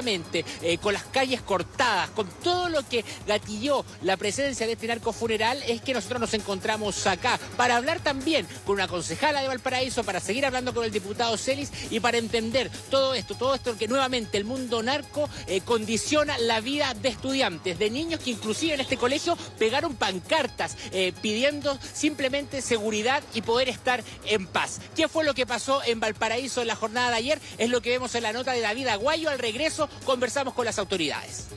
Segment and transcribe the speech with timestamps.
[0.00, 5.12] eh, con las calles cortadas, con todo lo que gatilló la presencia de este narco
[5.12, 10.02] funeral, es que nosotros nos encontramos acá para hablar también con una concejala de Valparaíso,
[10.02, 13.88] para seguir hablando con el diputado Celis y para entender todo esto, todo esto que
[13.88, 18.80] nuevamente el mundo narco eh, condiciona la vida de estudiantes, de niños que inclusive en
[18.80, 24.80] este colegio pegaron pancartas eh, pidiendo simplemente seguridad y poder estar en paz.
[24.96, 27.40] ¿Qué fue lo que pasó en Valparaíso en la jornada de ayer?
[27.58, 29.28] Es lo que vemos en la nota de David Aguayo.
[29.28, 31.48] Al regreso conversamos con las autoridades.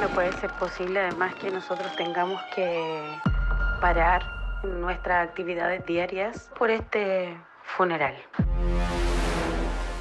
[0.00, 3.18] No puede ser posible además que nosotros tengamos que
[3.80, 4.22] parar
[4.62, 7.36] nuestras actividades diarias por este
[7.76, 8.14] funeral.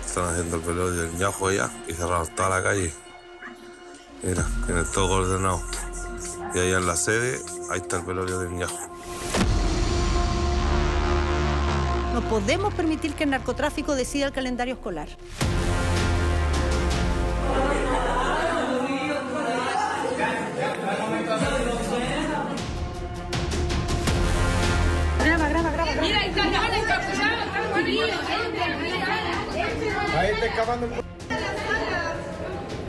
[0.06, 2.94] Están haciendo el velorio del ñajo allá y cerraron toda la calle.
[4.24, 5.62] Mira, tienen todo ordenado.
[6.54, 7.40] Y allá en la sede,
[7.72, 8.78] ahí está el velorio del ñajo.
[12.18, 15.08] No podemos permitir que el narcotráfico decida el calendario escolar.
[25.24, 25.92] Graba, graba, graba.
[26.02, 27.02] Mira, está, ahí está.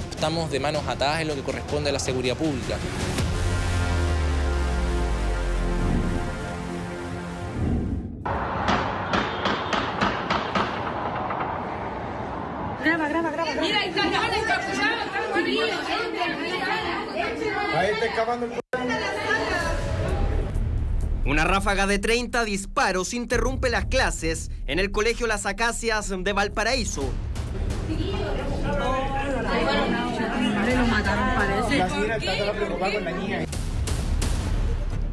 [0.09, 2.79] Estamos de manos atadas en lo que corresponde a la seguridad pública.
[13.61, 14.59] Mira, ahí está, ahí está,
[17.79, 18.53] Ahí está excavando el...
[21.25, 27.11] Una ráfaga de 30 disparos interrumpe las clases en el Colegio Las Acacias de Valparaíso.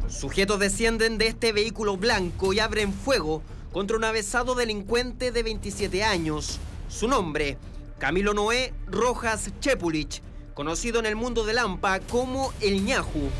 [0.08, 3.42] Sujetos descienden de este vehículo blanco y abren fuego
[3.72, 6.58] contra un avesado delincuente de 27 años.
[6.88, 7.58] Su nombre,
[7.98, 10.20] Camilo Noé Rojas Chepulich,
[10.52, 13.30] conocido en el mundo del AMPA como El Ñaju.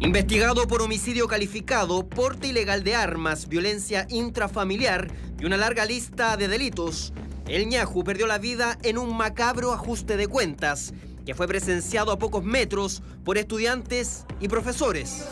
[0.00, 6.48] Investigado por homicidio calificado, porte ilegal de armas, violencia intrafamiliar y una larga lista de
[6.48, 7.12] delitos,
[7.46, 10.94] el ñaju perdió la vida en un macabro ajuste de cuentas
[11.24, 15.26] que fue presenciado a pocos metros por estudiantes y profesores.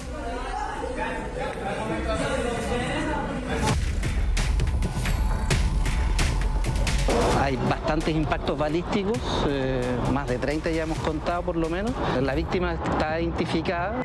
[7.40, 9.18] Hay bastantes impactos balísticos,
[9.48, 11.92] eh, más de 30 ya hemos contado por lo menos.
[12.20, 14.02] La víctima está identificada.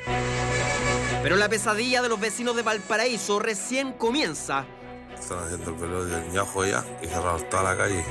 [1.21, 4.65] Pero la pesadilla de los vecinos de Valparaíso recién comienza.
[5.13, 8.03] Están haciendo el velorio del ñajo allá y cerraron toda la calle.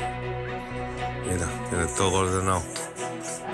[1.25, 2.63] Mira, tienen todo ordenado.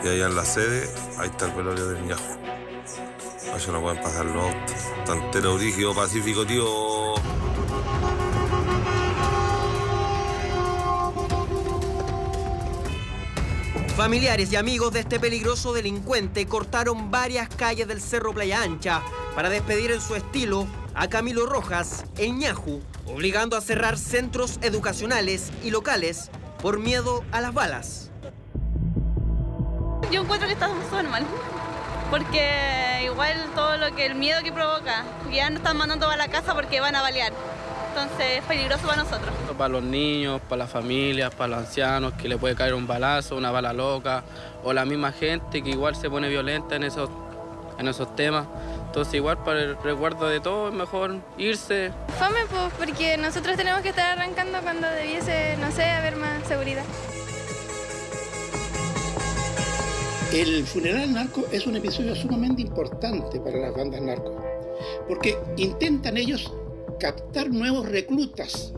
[0.03, 0.89] Y allá en la sede,
[1.19, 2.23] ahí está el velorio del ñajo.
[3.55, 4.55] Allá no pueden pasar los
[5.09, 7.15] entero rígido, pacífico, tío.
[13.97, 19.03] Familiares y amigos de este peligroso delincuente cortaron varias calles del Cerro Playa Ancha
[19.35, 25.53] para despedir en su estilo a Camilo Rojas, el ñaju, obligando a cerrar centros educacionales
[25.63, 26.31] y locales
[26.63, 28.10] por miedo a las balas.
[30.11, 31.25] Yo encuentro que está súper mal.
[32.11, 36.29] Porque igual todo lo que el miedo que provoca, ya no están mandando a la
[36.29, 37.33] casa porque van a balear.
[37.91, 39.31] Entonces es peligroso para nosotros.
[39.57, 43.37] Para los niños, para las familias, para los ancianos, que le puede caer un balazo,
[43.37, 44.25] una bala loca,
[44.65, 47.11] o la misma gente que igual se pone violenta en esos,
[47.79, 48.47] en esos temas.
[48.87, 51.93] Entonces igual para el resguardo de todo es mejor irse.
[52.19, 56.83] Fome, pues, porque nosotros tenemos que estar arrancando cuando debiese, no sé, haber más seguridad.
[60.33, 64.41] El funeral narco es un episodio sumamente importante para las bandas narco,
[65.09, 66.53] porque intentan ellos
[67.01, 68.73] captar nuevos reclutas.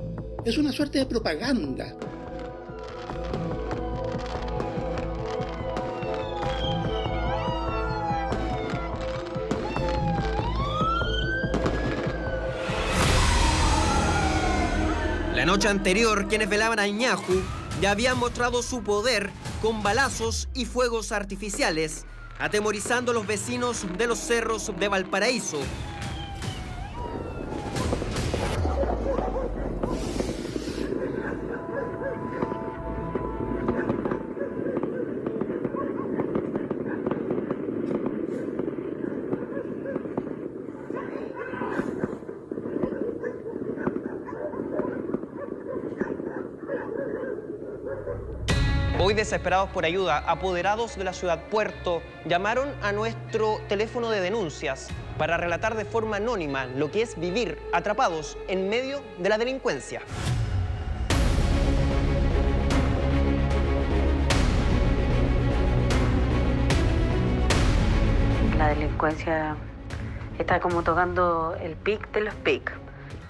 [0.47, 1.95] Es una suerte de propaganda.
[15.35, 17.43] La noche anterior, quienes velaban a Ñaju
[17.83, 19.31] ya habían mostrado su poder
[19.63, 22.05] con balazos y fuegos artificiales,
[22.41, 25.61] atemorizando a los vecinos de los cerros de Valparaíso.
[49.33, 55.39] Desesperados por ayuda, apoderados de la ciudad puerto llamaron a nuestro teléfono de denuncias para
[55.39, 60.03] relatar de forma anónima lo que es vivir atrapados en medio de la delincuencia.
[68.59, 69.57] La delincuencia
[70.39, 72.71] está como tocando el pic de los pic.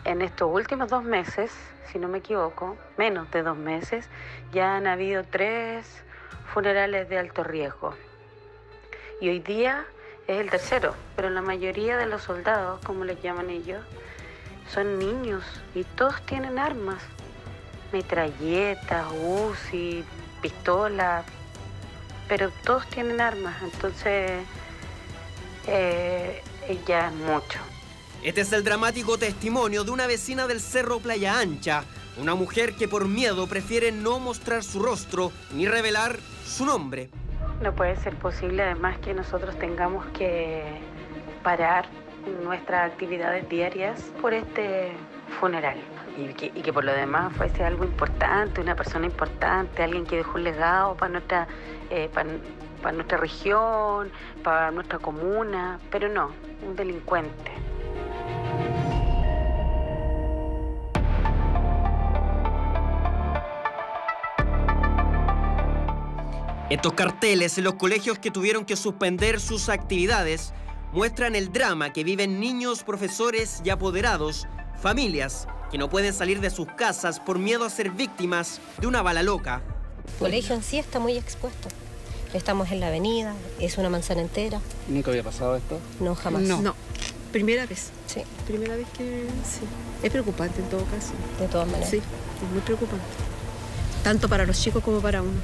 [0.04, 1.52] En estos últimos dos meses,
[1.90, 4.08] si no me equivoco, menos de dos meses,
[4.52, 6.02] ya han habido tres
[6.52, 7.94] funerales de alto riesgo.
[9.20, 9.84] Y hoy día
[10.26, 13.84] es el tercero, pero la mayoría de los soldados, como les llaman ellos,
[14.68, 15.44] son niños
[15.74, 17.00] y todos tienen armas.
[17.92, 20.04] Metralletas, UCI,
[20.40, 21.24] pistolas,
[22.26, 24.42] pero todos tienen armas, entonces
[25.68, 26.42] eh,
[26.86, 27.71] ya es mucho.
[28.22, 31.82] Este es el dramático testimonio de una vecina del Cerro Playa Ancha,
[32.20, 37.10] una mujer que por miedo prefiere no mostrar su rostro ni revelar su nombre.
[37.60, 40.62] No puede ser posible además que nosotros tengamos que
[41.42, 41.86] parar
[42.44, 44.92] nuestras actividades diarias por este
[45.40, 45.78] funeral.
[46.16, 50.44] Y que, por lo demás fuese algo importante, una persona importante, alguien que dejó un
[50.44, 51.48] legado para nuestra,
[51.90, 54.12] eh, para nuestra región,
[54.44, 56.30] para nuestra comuna, pero no,
[56.64, 57.50] un delincuente.
[66.72, 70.54] Estos carteles en los colegios que tuvieron que suspender sus actividades
[70.94, 74.46] muestran el drama que viven niños, profesores y apoderados,
[74.80, 79.02] familias que no pueden salir de sus casas por miedo a ser víctimas de una
[79.02, 79.60] bala loca.
[80.14, 81.68] El colegio en sí está muy expuesto.
[82.32, 84.58] Estamos en la avenida, es una manzana entera.
[84.88, 85.78] ¿Nunca había pasado esto?
[86.00, 86.40] No, jamás.
[86.40, 86.74] No.
[87.32, 87.90] Primera vez.
[88.06, 88.22] Sí.
[88.46, 89.60] Primera vez que sí.
[90.02, 91.12] Es preocupante en todo caso.
[91.38, 91.90] De todas maneras.
[91.90, 93.04] Sí, es muy preocupante.
[94.02, 95.38] Tanto para los chicos como para uno.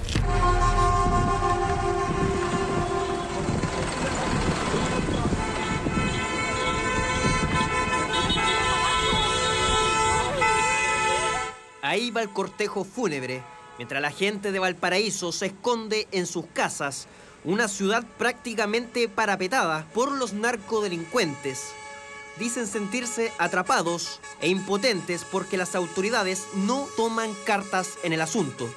[11.89, 13.43] Ahí va el cortejo fúnebre,
[13.79, 17.09] mientras la gente de Valparaíso se esconde en sus casas,
[17.45, 21.71] una ciudad prácticamente parapetada por los narcodelincuentes.
[22.39, 28.69] Dicen sentirse atrapados e impotentes porque las autoridades no toman cartas en el asunto.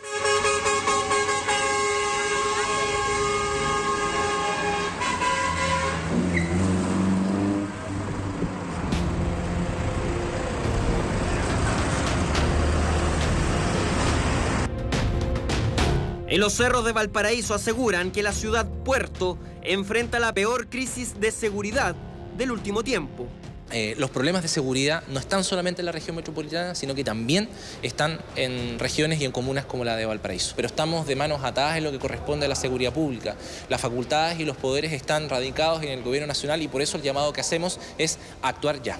[16.31, 21.29] En los cerros de Valparaíso aseguran que la ciudad puerto enfrenta la peor crisis de
[21.29, 21.93] seguridad
[22.37, 23.27] del último tiempo.
[23.69, 27.49] Eh, los problemas de seguridad no están solamente en la región metropolitana, sino que también
[27.81, 30.53] están en regiones y en comunas como la de Valparaíso.
[30.55, 33.35] Pero estamos de manos atadas en lo que corresponde a la seguridad pública.
[33.67, 37.03] Las facultades y los poderes están radicados en el gobierno nacional y por eso el
[37.03, 38.97] llamado que hacemos es actuar ya.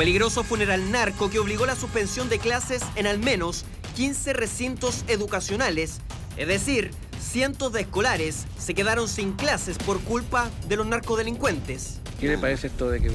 [0.00, 3.66] Peligroso funeral narco que obligó la suspensión de clases en al menos
[3.96, 5.98] 15 recintos educacionales,
[6.38, 11.96] es decir, cientos de escolares se quedaron sin clases por culpa de los narcodelincuentes.
[12.18, 13.10] ¿Qué le parece esto de que,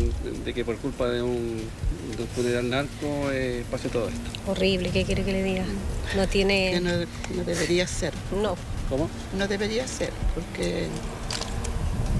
[0.46, 1.58] de que por culpa de un,
[2.18, 4.52] de un funeral narco eh, pase todo esto?
[4.52, 5.66] Horrible, ¿qué quiere que le diga?
[6.16, 6.70] No tiene...
[6.74, 6.92] Que no,
[7.36, 8.14] no debería ser.
[8.44, 8.56] No.
[8.90, 9.10] ¿Cómo?
[9.36, 10.86] No debería ser, porque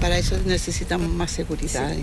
[0.00, 1.94] para eso necesitamos más seguridad.
[1.94, 2.02] Sí.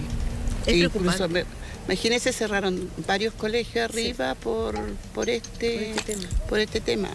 [0.66, 1.28] Es incluso preocupante.
[1.44, 4.80] me- Imagínense, cerraron varios colegios arriba por,
[5.14, 5.94] por, este,
[6.48, 7.10] por este tema.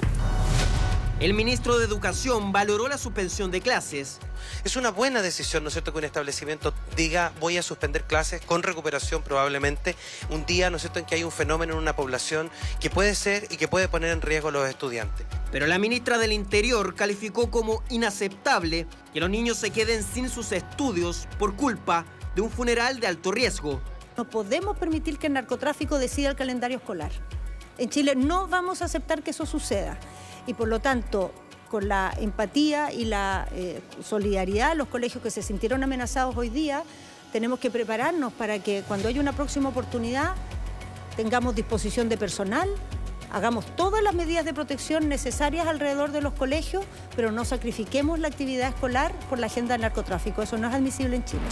[1.20, 4.18] El ministro de Educación valoró la suspensión de clases.
[4.62, 8.40] Es una buena decisión, ¿no es cierto?, que un establecimiento diga voy a suspender clases
[8.40, 9.96] con recuperación probablemente
[10.30, 13.16] un día, ¿no es cierto?, en que hay un fenómeno en una población que puede
[13.16, 15.26] ser y que puede poner en riesgo a los estudiantes.
[15.50, 20.52] Pero la ministra del Interior calificó como inaceptable que los niños se queden sin sus
[20.52, 22.04] estudios por culpa
[22.37, 23.80] de un funeral de alto riesgo.
[24.18, 27.12] No podemos permitir que el narcotráfico decida el calendario escolar.
[27.78, 29.96] En Chile no vamos a aceptar que eso suceda.
[30.44, 31.30] Y por lo tanto,
[31.70, 36.82] con la empatía y la eh, solidaridad los colegios que se sintieron amenazados hoy día,
[37.30, 40.34] tenemos que prepararnos para que cuando haya una próxima oportunidad
[41.14, 42.68] tengamos disposición de personal,
[43.30, 46.85] hagamos todas las medidas de protección necesarias alrededor de los colegios,
[47.16, 50.42] pero no sacrifiquemos la actividad escolar por la agenda del narcotráfico.
[50.42, 51.42] Eso no es admisible en Chile.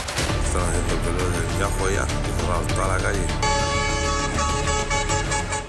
[2.74, 3.20] Toda la calle.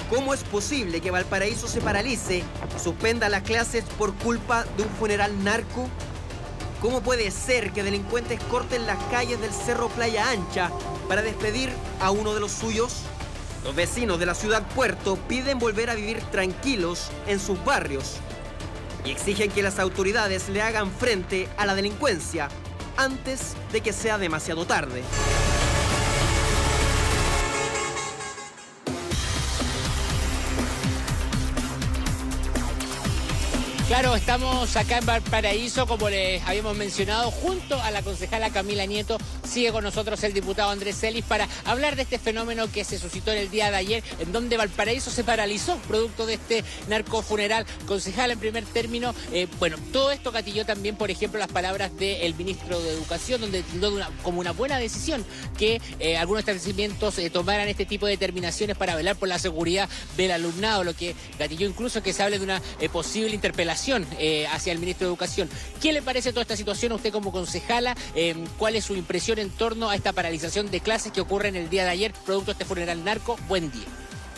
[0.10, 4.90] ¿Cómo es posible que Valparaíso se paralice y suspenda las clases por culpa de un
[4.90, 5.90] funeral narco?
[6.82, 10.72] ¿Cómo puede ser que delincuentes corten las calles del Cerro Playa Ancha
[11.10, 13.04] para despedir a uno de los suyos?
[13.68, 18.16] Los vecinos de la ciudad puerto piden volver a vivir tranquilos en sus barrios
[19.04, 22.48] y exigen que las autoridades le hagan frente a la delincuencia
[22.96, 25.04] antes de que sea demasiado tarde.
[33.88, 39.18] Claro, estamos acá en Valparaíso, como les habíamos mencionado, junto a la concejala Camila Nieto.
[39.48, 43.32] Sigue con nosotros el diputado Andrés Celis para hablar de este fenómeno que se suscitó
[43.32, 47.66] en el día de ayer, en donde Valparaíso se paralizó producto de este narcofuneral.
[47.86, 52.36] Concejala, en primer término, eh, bueno, todo esto gatilló también, por ejemplo, las palabras del
[52.36, 55.26] ministro de Educación, donde tildó como una buena decisión
[55.58, 59.88] que eh, algunos establecimientos eh, tomaran este tipo de determinaciones para velar por la seguridad
[60.18, 63.77] del alumnado, lo que gatilló incluso que se hable de una posible interpelación
[64.18, 65.50] eh, hacia el ministro de Educación.
[65.82, 67.96] ¿Qué le parece toda esta situación a usted como concejala?
[68.16, 71.56] Eh, ¿Cuál es su impresión en torno a esta paralización de clases que ocurre en
[71.56, 73.38] el día de ayer, producto de este funeral narco?
[73.48, 73.86] Buen día.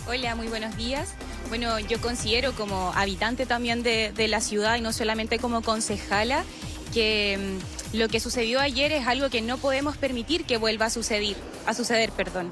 [0.08, 1.14] Hola, muy buenos días.
[1.48, 6.44] Bueno, yo considero como habitante también de, la ciudad y no solamente como concejala
[6.94, 7.58] que
[7.94, 11.38] mm, lo que sucedió ayer es algo que no podemos permitir que vuelva a suceder,
[11.66, 12.52] a suceder, perdón.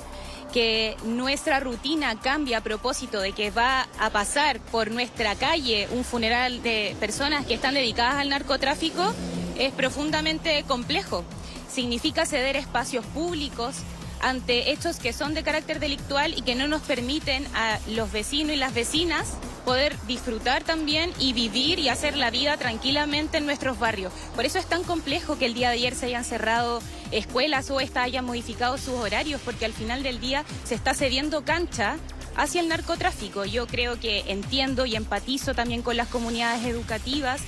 [0.54, 6.04] Que nuestra rutina cambie a propósito de que va a pasar por nuestra calle un
[6.04, 9.14] funeral de personas que están dedicadas al narcotráfico
[9.58, 11.24] es profundamente complejo.
[11.70, 13.76] Significa ceder espacios públicos,
[14.22, 18.54] ante hechos que son de carácter delictual y que no nos permiten a los vecinos
[18.54, 19.34] y las vecinas
[19.68, 24.14] poder disfrutar también y vivir y hacer la vida tranquilamente en nuestros barrios.
[24.34, 26.82] Por eso es tan complejo que el día de ayer se hayan cerrado
[27.12, 31.44] escuelas o esta hayan modificado sus horarios, porque al final del día se está cediendo
[31.44, 31.98] cancha
[32.38, 33.44] hacia el narcotráfico.
[33.44, 37.42] Yo creo que entiendo y empatizo también con las comunidades educativas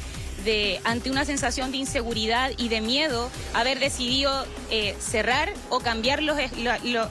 [0.46, 6.22] de ante una sensación de inseguridad y de miedo haber decidido eh, cerrar o cambiar
[6.24, 6.38] los,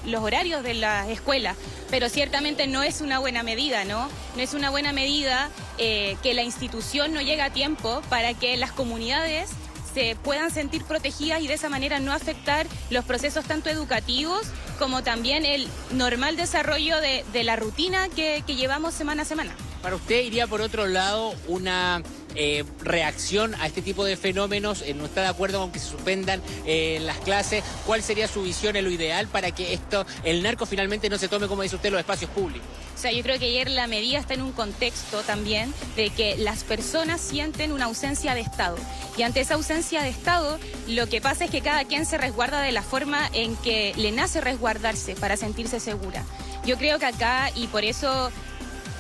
[0.05, 1.57] los horarios de las escuelas.
[1.91, 4.09] Pero ciertamente no es una buena medida, ¿no?
[4.37, 8.57] No es una buena medida eh, que la institución no llegue a tiempo para que
[8.57, 9.51] las comunidades
[9.95, 14.43] se puedan sentir protegidas y de esa manera no afectar los procesos tanto educativos
[14.79, 19.57] como también el normal desarrollo de, de la rutina que- que llevamos semana a semana.
[19.83, 22.03] Para usted iría por otro lado una
[22.41, 25.91] eh, reacción a este tipo de fenómenos, eh, no está de acuerdo con que se
[25.91, 30.45] suspendan eh, las clases, ¿cuál sería su visión en lo ideal para que esto, el
[30.45, 32.69] narco finalmente no se tome, como dice usted, los espacios públicos?
[32.95, 36.37] O sea, yo creo que ayer la medida está en un contexto también de que
[36.37, 38.77] las personas sienten una ausencia de Estado.
[39.17, 42.61] Y ante esa ausencia de Estado, lo que pasa es que cada quien se resguarda
[42.61, 46.25] de la forma en que le nace resguardarse para sentirse segura.
[46.65, 48.31] Yo creo que acá, y por eso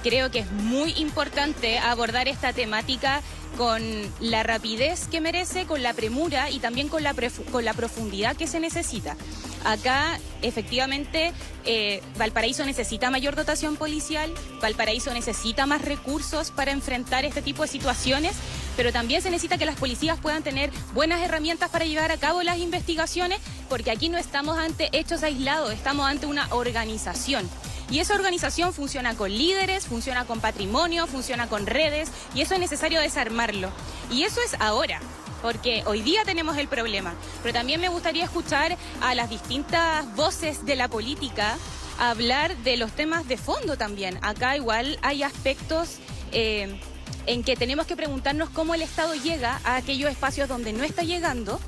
[0.02, 3.22] creo que es muy importante abordar esta temática
[3.56, 3.82] con
[4.20, 7.14] la rapidez que merece, con la premura y también con la,
[7.50, 9.16] con la profundidad que se necesita.
[9.64, 11.32] Acá, efectivamente,
[11.64, 17.68] eh, Valparaíso necesita mayor dotación policial, Valparaíso necesita más recursos para enfrentar este tipo de
[17.68, 18.36] situaciones,
[18.76, 22.42] pero también se necesita que las policías puedan tener buenas herramientas para llevar a cabo
[22.44, 27.48] las investigaciones, porque aquí no estamos ante hechos aislados, estamos ante una organización.
[27.90, 32.60] Y esa organización funciona con líderes, funciona con patrimonio, funciona con redes, y eso es
[32.60, 33.70] necesario desarmarlo.
[34.10, 35.00] Y eso es ahora,
[35.40, 37.14] porque hoy día tenemos el problema.
[37.42, 41.56] Pero también me gustaría escuchar a las distintas voces de la política
[41.98, 44.18] hablar de los temas de fondo también.
[44.22, 45.96] Acá igual hay aspectos
[46.32, 46.78] eh,
[47.26, 51.02] en que tenemos que preguntarnos cómo el Estado llega a aquellos espacios donde no está
[51.02, 51.60] llegando.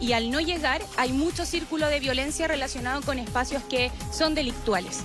[0.00, 5.00] Y al no llegar hay mucho círculo de violencia relacionado con espacios que son delictuales.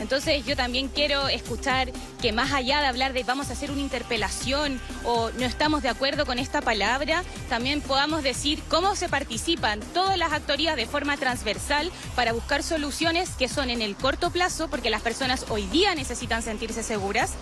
[0.00, 3.80] Entonces yo también quiero escuchar que más allá de hablar de vamos a hacer una
[3.80, 9.80] interpelación o no estamos de acuerdo con esta palabra, también podamos decir cómo se participan
[9.94, 14.68] todas las actorías de forma transversal para buscar soluciones que son en el corto plazo,
[14.68, 17.32] porque las personas hoy día necesitan sentirse seguras,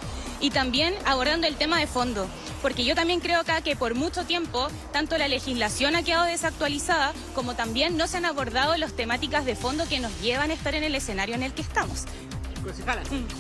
[0.41, 2.27] y también abordando el tema de fondo,
[2.63, 7.13] porque yo también creo acá que por mucho tiempo tanto la legislación ha quedado desactualizada
[7.35, 10.75] como también no se han abordado las temáticas de fondo que nos llevan a estar
[10.75, 12.05] en el escenario en el que estamos.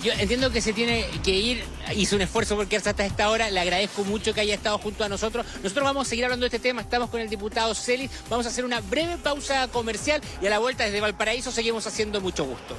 [0.02, 3.50] Yo entiendo que se tiene que ir, hizo un esfuerzo por quedarse hasta esta hora,
[3.50, 5.46] le agradezco mucho que haya estado junto a nosotros.
[5.62, 8.48] Nosotros vamos a seguir hablando de este tema, estamos con el diputado Celis, vamos a
[8.48, 12.76] hacer una breve pausa comercial y a la vuelta desde Valparaíso seguimos haciendo mucho gusto.